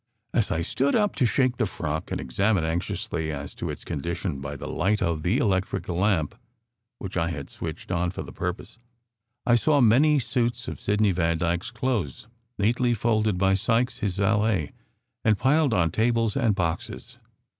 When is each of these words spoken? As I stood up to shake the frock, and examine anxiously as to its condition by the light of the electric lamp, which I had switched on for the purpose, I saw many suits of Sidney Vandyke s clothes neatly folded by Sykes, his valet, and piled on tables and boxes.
As 0.33 0.49
I 0.49 0.61
stood 0.63 0.95
up 0.95 1.13
to 1.17 1.27
shake 1.27 1.57
the 1.57 1.67
frock, 1.67 2.09
and 2.11 2.19
examine 2.19 2.63
anxiously 2.63 3.31
as 3.31 3.53
to 3.53 3.69
its 3.69 3.83
condition 3.85 4.39
by 4.41 4.55
the 4.55 4.65
light 4.67 4.99
of 4.99 5.21
the 5.21 5.37
electric 5.37 5.87
lamp, 5.87 6.33
which 6.97 7.15
I 7.17 7.29
had 7.29 7.51
switched 7.51 7.91
on 7.91 8.09
for 8.09 8.23
the 8.23 8.31
purpose, 8.31 8.79
I 9.45 9.53
saw 9.53 9.79
many 9.79 10.17
suits 10.17 10.67
of 10.67 10.81
Sidney 10.81 11.11
Vandyke 11.11 11.61
s 11.65 11.69
clothes 11.69 12.25
neatly 12.57 12.95
folded 12.95 13.37
by 13.37 13.53
Sykes, 13.53 13.99
his 13.99 14.15
valet, 14.15 14.71
and 15.23 15.37
piled 15.37 15.71
on 15.71 15.91
tables 15.91 16.35
and 16.35 16.55
boxes. 16.55 17.19